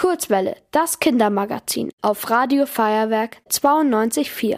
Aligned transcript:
Kurzwelle, 0.00 0.56
das 0.70 0.98
Kindermagazin 0.98 1.90
auf 2.00 2.30
Radio 2.30 2.64
Feuerwerk 2.64 3.36
92.4. 3.50 4.56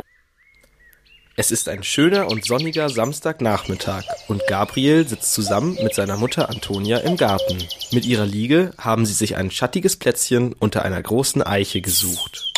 Es 1.35 1.51
ist 1.51 1.69
ein 1.69 1.83
schöner 1.83 2.31
und 2.31 2.45
sonniger 2.45 2.89
Samstagnachmittag 2.89 4.05
und 4.29 4.47
Gabriel 4.47 5.05
sitzt 5.09 5.35
zusammen 5.35 5.77
mit 5.83 5.97
seiner 5.97 6.17
Mutter 6.17 6.49
Antonia 6.49 6.99
im 6.99 7.17
Garten. 7.17 7.59
Mit 7.91 8.07
ihrer 8.07 8.25
Liege 8.25 8.71
haben 8.79 9.05
sie 9.05 9.15
sich 9.15 9.35
ein 9.35 9.51
schattiges 9.51 9.97
Plätzchen 9.97 10.53
unter 10.53 10.85
einer 10.85 11.03
großen 11.03 11.43
Eiche 11.43 11.81
gesucht. 11.81 12.53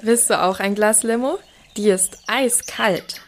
Willst 0.00 0.30
du 0.30 0.42
auch 0.42 0.58
ein 0.58 0.74
Glas 0.74 1.02
Limo? 1.02 1.38
Die 1.76 1.90
ist 1.90 2.16
eiskalt. 2.28 3.20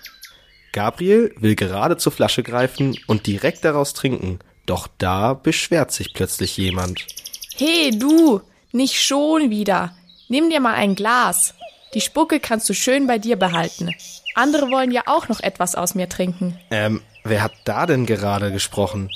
Gabriel 0.72 1.34
will 1.36 1.56
gerade 1.56 1.98
zur 1.98 2.12
Flasche 2.12 2.42
greifen 2.42 2.98
und 3.06 3.26
direkt 3.26 3.66
daraus 3.66 3.92
trinken, 3.92 4.38
doch 4.66 4.88
da 4.98 5.34
beschwert 5.34 5.92
sich 5.92 6.12
plötzlich 6.12 6.56
jemand. 6.56 7.06
Hey 7.56 7.96
du, 7.96 8.42
nicht 8.72 9.00
schon 9.00 9.50
wieder. 9.50 9.96
Nimm 10.28 10.50
dir 10.50 10.60
mal 10.60 10.74
ein 10.74 10.94
Glas. 10.94 11.54
Die 11.94 12.00
Spucke 12.00 12.40
kannst 12.40 12.68
du 12.68 12.74
schön 12.74 13.06
bei 13.06 13.18
dir 13.18 13.36
behalten. 13.36 13.94
Andere 14.34 14.70
wollen 14.70 14.90
ja 14.90 15.04
auch 15.06 15.28
noch 15.28 15.40
etwas 15.40 15.74
aus 15.74 15.94
mir 15.94 16.08
trinken. 16.08 16.58
Ähm, 16.70 17.00
wer 17.24 17.42
hat 17.42 17.52
da 17.64 17.86
denn 17.86 18.04
gerade 18.04 18.52
gesprochen? 18.52 19.10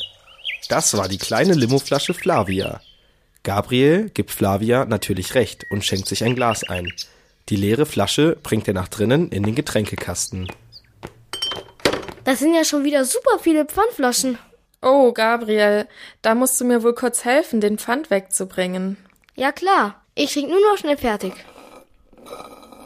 Das 0.69 0.97
war 0.97 1.09
die 1.09 1.19
kleine 1.19 1.53
Limoflasche 1.53 2.15
Flavia. 2.15 2.81
Gabriel 3.43 4.11
gibt 4.11 4.31
Flavia 4.31 4.85
natürlich 4.85 5.35
recht 5.35 5.67
und 5.71 5.85
schenkt 5.85 6.07
sich 6.07 6.25
ein 6.25 6.35
Glas 6.35 6.65
ein. 6.65 6.93
Die 7.49 7.57
leere 7.57 7.87
Flasche 7.87 8.37
bringt 8.43 8.69
er 8.69 8.75
nach 8.75 8.89
drinnen 8.89 9.31
in 9.31 9.43
den 9.43 9.55
Getränkekasten. 9.55 10.49
Das 12.25 12.39
sind 12.39 12.55
ja 12.55 12.65
schon 12.65 12.85
wieder 12.85 13.05
super 13.05 13.39
viele 13.43 13.65
Pfandflaschen. 13.65 14.39
Oh, 14.83 15.13
Gabriel, 15.13 15.87
da 16.23 16.35
musst 16.35 16.59
du 16.61 16.65
mir 16.65 16.83
wohl 16.83 16.95
kurz 16.95 17.25
helfen, 17.25 17.61
den 17.61 17.79
Pfand 17.79 18.11
wegzubringen. 18.11 18.97
Ja 19.35 19.53
klar, 19.53 20.03
ich 20.15 20.33
trinke 20.33 20.53
nur 20.53 20.61
noch 20.61 20.79
schnell 20.79 20.97
fertig. 20.97 21.35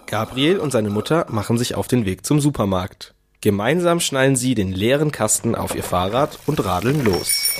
Gabriel 0.06 0.58
und 0.58 0.72
seine 0.72 0.91
Mutter 0.91 1.27
machen 1.28 1.56
sich 1.56 1.77
auf 1.77 1.86
den 1.86 2.05
Weg 2.05 2.27
zum 2.27 2.41
Supermarkt. 2.41 3.14
Gemeinsam 3.41 4.00
schnallen 4.00 4.36
sie 4.36 4.55
den 4.55 4.72
leeren 4.72 5.12
Kasten 5.12 5.55
auf 5.55 5.74
ihr 5.74 5.83
Fahrrad 5.83 6.38
und 6.46 6.64
radeln 6.64 7.05
los. 7.05 7.50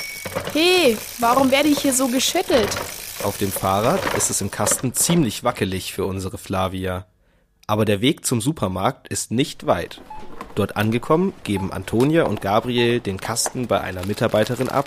Hey, 0.53 0.97
warum 1.19 1.51
werde 1.51 1.69
ich 1.69 1.80
hier 1.80 1.92
so 1.92 2.08
geschüttelt? 2.08 2.70
Auf 3.23 3.39
dem 3.39 3.53
Fahrrad 3.53 4.14
ist 4.17 4.30
es 4.30 4.41
im 4.41 4.51
Kasten 4.51 4.95
ziemlich 4.95 5.45
wackelig 5.45 5.92
für 5.92 6.06
unsere 6.06 6.39
Flavia. 6.39 7.06
Aber 7.67 7.84
der 7.84 8.01
Weg 8.01 8.27
zum 8.27 8.41
Supermarkt 8.41 9.08
ist 9.08 9.30
nicht 9.30 9.67
weit. 9.67 10.01
Dort 10.55 10.77
angekommen, 10.77 11.33
geben 11.42 11.72
Antonia 11.72 12.24
und 12.24 12.41
Gabriel 12.41 13.00
den 13.00 13.19
Kasten 13.19 13.66
bei 13.66 13.80
einer 13.80 14.06
Mitarbeiterin 14.06 14.69
ab, 14.69 14.86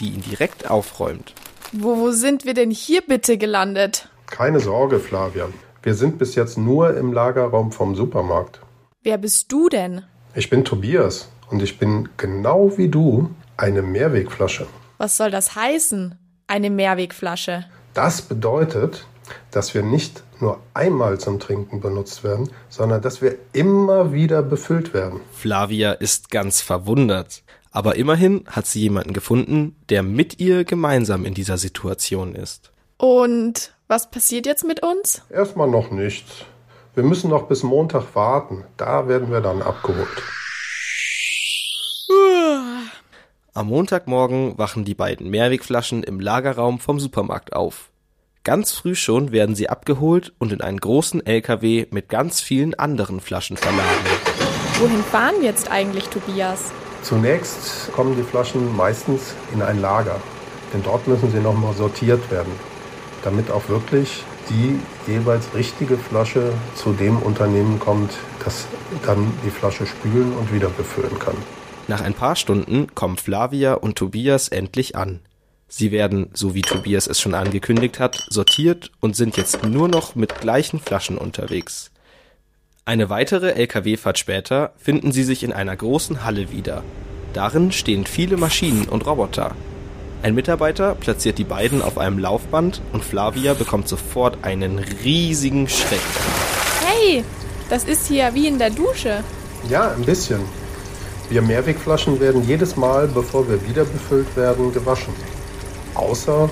die 0.00 0.10
ihn 0.10 0.20
direkt 0.20 0.70
aufräumt. 0.70 1.32
Wo, 1.72 1.96
wo 1.98 2.10
sind 2.10 2.44
wir 2.44 2.54
denn 2.54 2.70
hier 2.70 3.00
bitte 3.00 3.38
gelandet? 3.38 4.08
Keine 4.26 4.60
Sorge, 4.60 5.00
Flavia. 5.00 5.48
Wir 5.82 5.94
sind 5.94 6.18
bis 6.18 6.34
jetzt 6.34 6.58
nur 6.58 6.96
im 6.96 7.12
Lagerraum 7.12 7.72
vom 7.72 7.94
Supermarkt. 7.94 8.60
Wer 9.02 9.18
bist 9.18 9.52
du 9.52 9.68
denn? 9.68 10.02
Ich 10.34 10.50
bin 10.50 10.64
Tobias 10.64 11.28
und 11.50 11.62
ich 11.62 11.78
bin 11.78 12.08
genau 12.16 12.76
wie 12.76 12.88
du 12.88 13.30
eine 13.56 13.82
Mehrwegflasche. 13.82 14.66
Was 14.98 15.16
soll 15.16 15.30
das 15.30 15.54
heißen? 15.54 16.18
Eine 16.46 16.70
Mehrwegflasche. 16.70 17.66
Das 17.94 18.22
bedeutet, 18.22 19.06
dass 19.50 19.74
wir 19.74 19.82
nicht 19.82 20.22
nur 20.40 20.60
einmal 20.74 21.18
zum 21.18 21.40
Trinken 21.40 21.80
benutzt 21.80 22.24
werden, 22.24 22.50
sondern 22.68 23.02
dass 23.02 23.22
wir 23.22 23.36
immer 23.52 24.12
wieder 24.12 24.42
befüllt 24.42 24.94
werden. 24.94 25.20
Flavia 25.32 25.92
ist 25.92 26.30
ganz 26.30 26.60
verwundert. 26.60 27.42
Aber 27.70 27.96
immerhin 27.96 28.44
hat 28.46 28.66
sie 28.66 28.80
jemanden 28.80 29.12
gefunden, 29.12 29.76
der 29.90 30.02
mit 30.02 30.40
ihr 30.40 30.64
gemeinsam 30.64 31.26
in 31.26 31.34
dieser 31.34 31.58
Situation 31.58 32.34
ist. 32.34 32.72
Und 32.96 33.74
was 33.86 34.10
passiert 34.10 34.46
jetzt 34.46 34.64
mit 34.64 34.82
uns? 34.82 35.22
Erstmal 35.28 35.68
noch 35.68 35.90
nichts. 35.90 36.46
Wir 36.94 37.04
müssen 37.04 37.28
noch 37.28 37.48
bis 37.48 37.62
Montag 37.62 38.14
warten. 38.14 38.64
Da 38.78 39.08
werden 39.08 39.30
wir 39.30 39.42
dann 39.42 39.60
abgeholt. 39.60 40.08
Am 43.52 43.68
Montagmorgen 43.68 44.56
wachen 44.56 44.86
die 44.86 44.94
beiden 44.94 45.28
Mehrwegflaschen 45.28 46.02
im 46.02 46.20
Lagerraum 46.20 46.78
vom 46.78 46.98
Supermarkt 46.98 47.52
auf. 47.52 47.90
Ganz 48.46 48.70
früh 48.70 48.94
schon 48.94 49.32
werden 49.32 49.56
sie 49.56 49.68
abgeholt 49.68 50.32
und 50.38 50.52
in 50.52 50.60
einen 50.60 50.78
großen 50.78 51.26
LKW 51.26 51.86
mit 51.90 52.08
ganz 52.08 52.40
vielen 52.40 52.74
anderen 52.74 53.18
Flaschen 53.18 53.56
verladen. 53.56 54.06
Wohin 54.78 55.02
fahren 55.02 55.42
jetzt 55.42 55.68
eigentlich, 55.68 56.04
Tobias? 56.04 56.70
Zunächst 57.02 57.90
kommen 57.90 58.14
die 58.14 58.22
Flaschen 58.22 58.76
meistens 58.76 59.34
in 59.52 59.62
ein 59.62 59.80
Lager, 59.80 60.20
denn 60.72 60.80
dort 60.84 61.08
müssen 61.08 61.32
sie 61.32 61.40
nochmal 61.40 61.74
sortiert 61.74 62.30
werden, 62.30 62.52
damit 63.24 63.50
auch 63.50 63.68
wirklich 63.68 64.22
die 64.48 64.78
jeweils 65.10 65.52
richtige 65.52 65.98
Flasche 65.98 66.52
zu 66.76 66.92
dem 66.92 67.18
Unternehmen 67.18 67.80
kommt, 67.80 68.12
das 68.44 68.68
dann 69.04 69.32
die 69.44 69.50
Flasche 69.50 69.86
spülen 69.86 70.32
und 70.34 70.54
wieder 70.54 70.68
befüllen 70.68 71.18
kann. 71.18 71.34
Nach 71.88 72.00
ein 72.00 72.14
paar 72.14 72.36
Stunden 72.36 72.94
kommen 72.94 73.16
Flavia 73.16 73.74
und 73.74 73.98
Tobias 73.98 74.46
endlich 74.46 74.94
an. 74.94 75.18
Sie 75.68 75.90
werden, 75.90 76.30
so 76.32 76.54
wie 76.54 76.62
Tobias 76.62 77.08
es 77.08 77.20
schon 77.20 77.34
angekündigt 77.34 77.98
hat, 77.98 78.24
sortiert 78.30 78.92
und 79.00 79.16
sind 79.16 79.36
jetzt 79.36 79.64
nur 79.64 79.88
noch 79.88 80.14
mit 80.14 80.40
gleichen 80.40 80.78
Flaschen 80.78 81.18
unterwegs. 81.18 81.90
Eine 82.84 83.10
weitere 83.10 83.50
Lkw-Fahrt 83.50 84.16
später 84.16 84.72
finden 84.76 85.10
sie 85.10 85.24
sich 85.24 85.42
in 85.42 85.52
einer 85.52 85.74
großen 85.74 86.24
Halle 86.24 86.52
wieder. 86.52 86.84
Darin 87.32 87.72
stehen 87.72 88.06
viele 88.06 88.36
Maschinen 88.36 88.86
und 88.88 89.06
Roboter. 89.06 89.56
Ein 90.22 90.36
Mitarbeiter 90.36 90.94
platziert 90.94 91.36
die 91.38 91.44
beiden 91.44 91.82
auf 91.82 91.98
einem 91.98 92.18
Laufband 92.18 92.80
und 92.92 93.04
Flavia 93.04 93.54
bekommt 93.54 93.88
sofort 93.88 94.44
einen 94.44 94.78
riesigen 94.78 95.68
Schreck. 95.68 96.00
Hey, 96.84 97.24
das 97.68 97.84
ist 97.84 98.06
hier 98.06 98.32
wie 98.34 98.46
in 98.46 98.58
der 98.58 98.70
Dusche. 98.70 99.24
Ja, 99.68 99.92
ein 99.92 100.04
bisschen. 100.04 100.40
Wir 101.28 101.42
Mehrwegflaschen 101.42 102.20
werden 102.20 102.46
jedes 102.46 102.76
Mal, 102.76 103.08
bevor 103.08 103.48
wir 103.48 103.68
wieder 103.68 103.84
befüllt 103.84 104.36
werden, 104.36 104.72
gewaschen. 104.72 105.12
Außer 105.96 106.48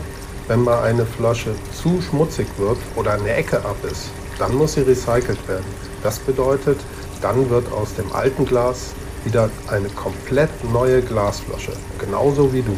wenn 0.49 0.62
mal 0.62 0.82
eine 0.82 1.06
Flasche 1.06 1.55
zu 1.72 2.03
schmutzig 2.03 2.47
wird 2.59 2.78
oder 2.97 3.12
eine 3.12 3.32
Ecke 3.32 3.59
ab 3.59 3.77
ist, 3.91 4.10
dann 4.38 4.55
muss 4.55 4.75
sie 4.75 4.82
recycelt 4.82 5.49
werden. 5.49 5.65
Das 6.03 6.19
bedeutet, 6.19 6.78
dann 7.22 7.49
wird 7.49 7.72
aus 7.72 7.94
dem 7.94 8.12
alten 8.12 8.44
Glas 8.44 8.93
wieder 9.25 9.49
eine 9.69 9.88
komplett 9.88 10.50
neue 10.71 11.00
Glasflasche, 11.00 11.72
genauso 11.99 12.53
wie 12.53 12.62
du. 12.62 12.77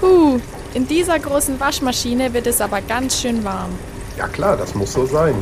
Puh, 0.00 0.40
in 0.72 0.86
dieser 0.86 1.18
großen 1.18 1.60
Waschmaschine 1.60 2.32
wird 2.32 2.46
es 2.46 2.62
aber 2.62 2.80
ganz 2.80 3.20
schön 3.20 3.44
warm. 3.44 3.70
Ja 4.16 4.26
klar, 4.26 4.56
das 4.56 4.74
muss 4.74 4.92
so 4.94 5.04
sein. 5.04 5.34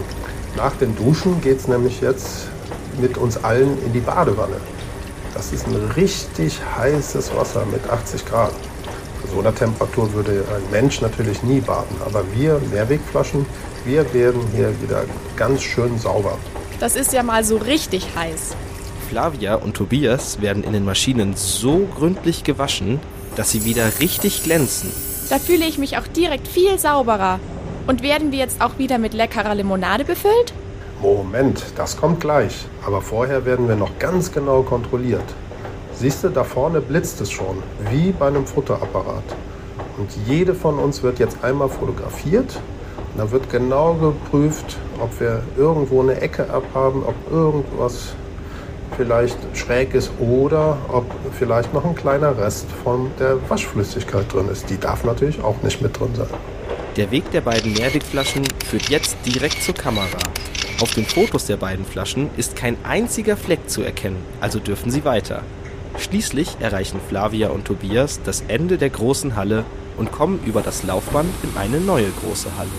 Nach 0.57 0.75
dem 0.77 0.97
Duschen 0.97 1.41
geht 1.41 1.61
es 1.61 1.69
nämlich 1.69 2.01
jetzt 2.01 2.49
mit 3.01 3.17
uns 3.17 3.37
allen 3.45 3.81
in 3.85 3.93
die 3.93 4.01
Badewanne. 4.01 4.57
Das 5.35 5.53
ist 5.53 5.67
ein 5.67 5.77
richtig 5.95 6.59
heißes 6.77 7.35
Wasser 7.37 7.65
mit 7.71 7.89
80 7.89 8.27
Grad. 8.27 8.53
So 9.33 9.41
einer 9.41 9.55
Temperatur 9.55 10.13
würde 10.13 10.45
ein 10.55 10.71
Mensch 10.71 11.01
natürlich 11.01 11.43
nie 11.43 11.61
baden. 11.61 11.97
Aber 12.05 12.25
wir 12.35 12.61
Mehrwegflaschen, 12.73 13.47
wir 13.85 14.13
werden 14.13 14.41
hier 14.55 14.69
wieder 14.83 15.05
ganz 15.37 15.63
schön 15.63 15.99
sauber. 15.99 16.37
Das 16.81 16.97
ist 16.97 17.13
ja 17.13 17.23
mal 17.23 17.45
so 17.45 17.57
richtig 17.57 18.09
heiß. 18.17 18.57
Flavia 19.09 19.57
und 19.57 19.75
Tobias 19.77 20.41
werden 20.41 20.65
in 20.65 20.73
den 20.73 20.85
Maschinen 20.85 21.35
so 21.37 21.89
gründlich 21.97 22.45
gewaschen, 22.45 23.01
dass 23.37 23.51
sie 23.51 23.65
wieder 23.65 24.01
richtig 24.01 24.43
glänzen. 24.43 24.91
Da 25.29 25.39
fühle 25.39 25.65
ich 25.65 25.79
mich 25.79 25.99
auch 25.99 26.07
direkt 26.07 26.49
viel 26.49 26.79
sauberer. 26.79 27.39
Und 27.87 28.03
werden 28.03 28.33
wir 28.33 28.39
jetzt 28.39 28.61
auch 28.61 28.79
wieder 28.79 28.99
mit 28.99 29.15
leckerer 29.15 29.55
Limonade 29.55 30.05
befüllt? 30.05 30.53
Moment, 31.01 31.65
das 31.77 31.97
kommt 31.97 32.21
gleich. 32.21 32.67
Aber 32.87 33.01
vorher 33.01 33.45
werden 33.45 33.69
wir 33.69 33.77
noch 33.77 33.99
ganz 33.99 34.33
genau 34.33 34.63
kontrolliert. 34.63 35.25
Siehst 36.01 36.25
du, 36.25 36.31
da 36.31 36.45
vorne 36.45 36.81
blitzt 36.81 37.21
es 37.21 37.31
schon, 37.31 37.63
wie 37.91 38.13
bei 38.13 38.29
einem 38.29 38.47
Fotoapparat. 38.47 39.23
Und 39.99 40.09
jede 40.27 40.55
von 40.55 40.79
uns 40.79 41.03
wird 41.03 41.19
jetzt 41.19 41.45
einmal 41.45 41.69
fotografiert. 41.69 42.59
Und 43.13 43.19
da 43.19 43.31
wird 43.31 43.51
genau 43.51 43.93
geprüft, 43.93 44.79
ob 44.99 45.21
wir 45.21 45.43
irgendwo 45.59 46.01
eine 46.01 46.19
Ecke 46.19 46.49
abhaben, 46.49 47.03
ob 47.05 47.15
irgendwas 47.31 48.15
vielleicht 48.97 49.37
schräg 49.53 49.93
ist 49.93 50.11
oder 50.19 50.79
ob 50.89 51.05
vielleicht 51.39 51.75
noch 51.75 51.85
ein 51.85 51.95
kleiner 51.95 52.35
Rest 52.39 52.65
von 52.83 53.11
der 53.19 53.37
Waschflüssigkeit 53.51 54.33
drin 54.33 54.49
ist. 54.51 54.71
Die 54.71 54.81
darf 54.81 55.05
natürlich 55.05 55.43
auch 55.43 55.61
nicht 55.63 55.83
mit 55.83 56.01
drin 56.01 56.15
sein. 56.15 56.29
Der 56.97 57.11
Weg 57.11 57.31
der 57.31 57.43
beiden 57.43 57.75
Mehrwegflaschen 57.75 58.45
führt 58.65 58.89
jetzt 58.89 59.19
direkt 59.27 59.63
zur 59.63 59.75
Kamera. 59.75 60.19
Auf 60.81 60.95
den 60.95 61.05
Fotos 61.05 61.45
der 61.45 61.59
beiden 61.59 61.85
Flaschen 61.85 62.31
ist 62.39 62.57
kein 62.57 62.79
einziger 62.85 63.37
Fleck 63.37 63.69
zu 63.69 63.83
erkennen, 63.83 64.25
also 64.41 64.59
dürfen 64.61 64.91
sie 64.91 65.05
weiter. 65.05 65.43
Schließlich 66.01 66.57
erreichen 66.61 66.99
Flavia 67.09 67.51
und 67.51 67.67
Tobias 67.67 68.21
das 68.25 68.43
Ende 68.49 68.79
der 68.79 68.89
großen 68.89 69.37
Halle 69.37 69.65
und 69.99 70.11
kommen 70.11 70.41
über 70.47 70.63
das 70.63 70.83
Laufband 70.83 71.29
in 71.43 71.57
eine 71.59 71.79
neue 71.79 72.09
große 72.23 72.49
Halle. 72.57 72.71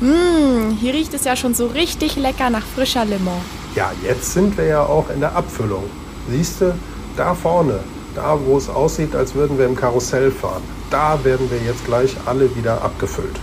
Mmh, 0.00 0.76
hier 0.80 0.92
riecht 0.92 1.14
es 1.14 1.24
ja 1.24 1.36
schon 1.36 1.54
so 1.54 1.68
richtig 1.68 2.16
lecker 2.16 2.50
nach 2.50 2.64
frischer 2.64 3.04
Limo. 3.04 3.40
Ja, 3.76 3.92
jetzt 4.02 4.32
sind 4.32 4.58
wir 4.58 4.64
ja 4.64 4.82
auch 4.82 5.08
in 5.10 5.20
der 5.20 5.36
Abfüllung. 5.36 5.84
Siehst 6.28 6.60
du, 6.60 6.74
da 7.16 7.34
vorne, 7.34 7.78
da 8.16 8.36
wo 8.44 8.56
es 8.56 8.68
aussieht, 8.68 9.14
als 9.14 9.34
würden 9.34 9.56
wir 9.56 9.66
im 9.66 9.76
Karussell 9.76 10.32
fahren, 10.32 10.62
da 10.90 11.22
werden 11.22 11.48
wir 11.50 11.58
jetzt 11.58 11.84
gleich 11.84 12.16
alle 12.26 12.54
wieder 12.56 12.82
abgefüllt. 12.82 13.38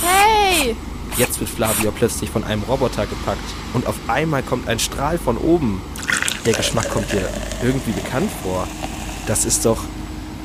Hey! 0.00 0.74
Jetzt 1.18 1.38
wird 1.38 1.50
Flavia 1.50 1.90
plötzlich 1.90 2.30
von 2.30 2.44
einem 2.44 2.62
Roboter 2.62 3.04
gepackt 3.04 3.44
und 3.74 3.86
auf 3.86 3.96
einmal 4.08 4.42
kommt 4.42 4.68
ein 4.68 4.78
Strahl 4.78 5.18
von 5.18 5.36
oben. 5.36 5.82
Der 6.44 6.54
Geschmack 6.54 6.90
kommt 6.90 7.12
dir 7.12 7.28
irgendwie 7.62 7.92
bekannt 7.92 8.30
vor. 8.42 8.66
Das 9.26 9.44
ist 9.44 9.64
doch 9.64 9.84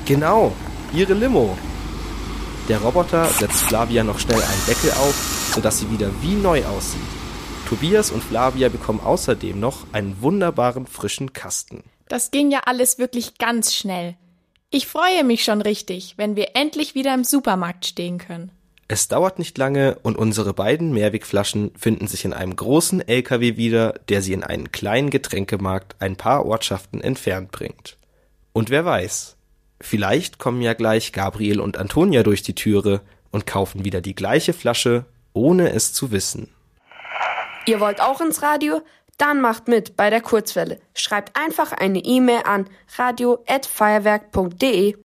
genau 0.06 0.54
ihre 0.94 1.14
Limo. 1.14 1.58
Der 2.70 2.80
Roboter 2.80 3.26
setzt 3.26 3.64
Flavia 3.64 4.04
noch 4.04 4.20
schnell 4.20 4.42
einen 4.42 4.66
Deckel 4.68 4.92
auf, 4.92 5.52
sodass 5.56 5.80
sie 5.80 5.90
wieder 5.90 6.12
wie 6.22 6.36
neu 6.36 6.64
aussieht. 6.66 7.02
Tobias 7.68 8.12
und 8.12 8.24
Flavia 8.24 8.70
bekommen 8.70 9.00
außerdem 9.00 9.60
noch 9.60 9.88
einen 9.92 10.22
wunderbaren 10.22 10.86
frischen 10.86 11.34
Kasten. 11.34 11.84
Das 12.08 12.30
ging 12.32 12.52
ja 12.52 12.62
alles 12.66 13.00
wirklich 13.00 13.38
ganz 13.38 13.74
schnell. 13.74 14.16
Ich 14.70 14.86
freue 14.88 15.24
mich 15.24 15.44
schon 15.44 15.62
richtig, 15.62 16.14
wenn 16.18 16.36
wir 16.36 16.56
endlich 16.56 16.94
wieder 16.94 17.14
im 17.14 17.24
Supermarkt 17.24 17.86
stehen 17.86 18.20
können. 18.20 18.52
Es 18.89 19.10
dauert 19.10 19.38
nicht 19.38 19.57
lange 19.57 19.98
und 20.01 20.18
unsere 20.18 20.54
beiden 20.54 20.94
Mehrwegflaschen 20.94 21.72
finden 21.78 22.07
sich 22.07 22.24
in 22.24 22.31
einem 22.31 22.56
großen 22.56 23.06
LKW 23.06 23.57
wieder, 23.57 23.95
der 24.07 24.22
sie 24.22 24.31
in 24.31 24.45
einen 24.45 24.72
kleinen 24.72 25.10
Getränkemarkt 25.10 25.98
ein 26.00 26.16
paar 26.16 26.45
Ortschaften 26.45 27.01
entfernt 27.01 27.51
bringt. 27.51 27.98
Und 28.54 28.69
wer 28.69 28.86
weiß, 28.86 29.36
vielleicht 29.81 30.39
kommen 30.39 30.62
ja 30.62 30.74
gleich 30.74 31.12
Gabriel 31.12 31.60
und 31.60 31.75
Antonia 31.78 32.24
durch 32.24 32.44
die 32.44 32.56
Türe 32.56 33.01
und 33.30 33.45
kaufen 33.45 33.84
wieder 33.84 34.00
die 34.00 34.16
gleiche 34.16 34.54
Flasche, 34.54 35.04
ohne 35.33 35.74
es 35.74 35.92
zu 35.92 36.12
wissen. 36.12 36.48
Ihr 37.66 37.81
wollt 37.81 38.00
auch 38.00 38.22
ins 38.22 38.42
Radio? 38.42 38.81
Dann 39.18 39.42
macht 39.42 39.68
mit 39.68 39.98
bei 39.98 40.10
der 40.10 40.22
Kurzwelle. 40.22 40.80
Schreibt 40.94 41.38
einfach 41.38 41.74
eine 41.74 42.00
E-Mail 42.00 42.44
an 42.45 42.69
radio@feuerwerk.de. 42.98 44.95